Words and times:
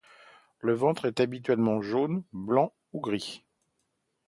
Le 0.61 0.73
ventre 0.73 1.05
est 1.05 1.19
habituellement 1.19 1.79
jaune, 1.83 2.23
blanc 2.33 2.73
ou 2.91 3.01
gris. 3.01 3.43